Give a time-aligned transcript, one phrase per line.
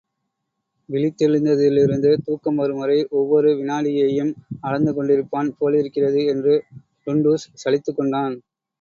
[0.89, 4.33] விழித்தெழுந்ததிலிருந்து தூக்கம் வரும்வரை ஒவ்வொரு வினாடியையும்
[4.63, 6.55] அளந்து கொண்டிருப்பான் போலிருக்கிறது என்று
[7.05, 8.37] டுன்டுஷ் சலித்துக் கொண்டான்.